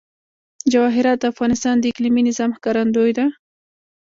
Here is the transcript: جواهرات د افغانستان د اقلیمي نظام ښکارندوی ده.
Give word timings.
جواهرات 0.71 1.17
د 1.19 1.23
افغانستان 1.33 1.75
د 1.79 1.83
اقلیمي 1.91 2.21
نظام 2.29 2.49
ښکارندوی 2.57 3.11
ده. 3.17 3.25